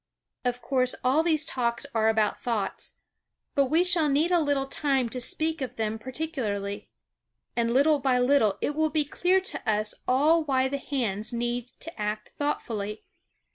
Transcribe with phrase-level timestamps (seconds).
[0.43, 2.95] Of course, all these Talks are about thoughts.
[3.53, 6.89] But we shall need a little time to speak of them particularly.
[7.55, 11.67] And little by little it will be clear to us all why the hands need
[11.81, 13.03] to act thoughtfully.